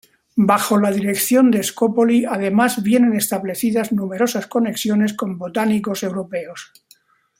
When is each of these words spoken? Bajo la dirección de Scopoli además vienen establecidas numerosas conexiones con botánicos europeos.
Bajo 0.47 0.79
la 0.79 0.89
dirección 0.91 1.51
de 1.51 1.61
Scopoli 1.61 2.25
además 2.25 2.81
vienen 2.81 3.13
establecidas 3.15 3.91
numerosas 3.91 4.47
conexiones 4.47 5.13
con 5.13 5.37
botánicos 5.37 6.01
europeos. 6.01 6.71